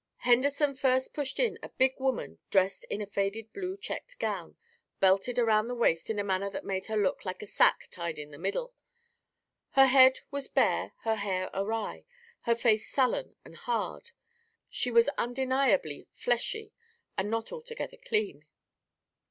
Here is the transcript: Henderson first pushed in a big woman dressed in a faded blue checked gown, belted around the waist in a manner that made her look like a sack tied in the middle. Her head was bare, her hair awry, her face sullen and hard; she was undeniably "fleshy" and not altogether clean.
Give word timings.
Henderson 0.17 0.73
first 0.73 1.13
pushed 1.13 1.39
in 1.39 1.59
a 1.61 1.69
big 1.69 1.99
woman 1.99 2.39
dressed 2.49 2.85
in 2.85 3.03
a 3.03 3.05
faded 3.05 3.53
blue 3.53 3.77
checked 3.77 4.17
gown, 4.17 4.57
belted 4.99 5.37
around 5.37 5.67
the 5.67 5.75
waist 5.75 6.09
in 6.09 6.17
a 6.17 6.23
manner 6.23 6.49
that 6.49 6.65
made 6.65 6.87
her 6.87 6.97
look 6.97 7.23
like 7.23 7.43
a 7.43 7.45
sack 7.45 7.87
tied 7.91 8.17
in 8.17 8.31
the 8.31 8.39
middle. 8.39 8.73
Her 9.73 9.85
head 9.85 10.21
was 10.31 10.47
bare, 10.47 10.93
her 11.01 11.17
hair 11.17 11.51
awry, 11.53 12.05
her 12.45 12.55
face 12.55 12.89
sullen 12.89 13.35
and 13.45 13.55
hard; 13.55 14.09
she 14.71 14.89
was 14.89 15.07
undeniably 15.19 16.07
"fleshy" 16.13 16.73
and 17.15 17.29
not 17.29 17.51
altogether 17.51 17.97
clean. 17.97 18.47